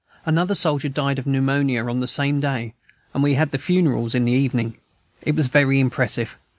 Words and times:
Another 0.25 0.55
soldier 0.55 0.89
died 0.89 1.19
of 1.19 1.27
pneumonia 1.27 1.85
on 1.85 1.99
the 1.99 2.07
same 2.07 2.39
day, 2.39 2.73
and 3.13 3.21
we 3.21 3.35
had 3.35 3.51
the 3.51 3.59
funerals 3.59 4.15
in 4.15 4.25
the 4.25 4.31
evening. 4.31 4.79
It 5.21 5.35
was 5.35 5.45
very 5.45 5.79
impressive. 5.79 6.39